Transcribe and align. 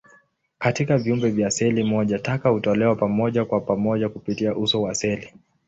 Katika 0.59 0.97
viumbe 0.97 1.29
vya 1.31 1.51
seli 1.51 1.83
moja, 1.83 2.19
taka 2.19 2.49
hutolewa 2.49 3.07
moja 3.09 3.45
kwa 3.45 3.77
moja 3.77 4.09
kupitia 4.09 4.55
uso 4.55 4.81
wa 4.81 4.95
seli. 4.95 5.33